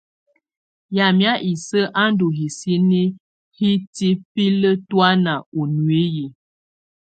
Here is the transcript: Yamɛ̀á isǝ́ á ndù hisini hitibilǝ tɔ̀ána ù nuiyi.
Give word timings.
Yamɛ̀á 0.95 1.33
isǝ́ 1.51 1.91
á 2.01 2.03
ndù 2.11 2.27
hisini 2.37 3.01
hitibilǝ 3.57 4.71
tɔ̀ána 4.89 5.33
ù 5.59 5.61
nuiyi. 5.75 6.25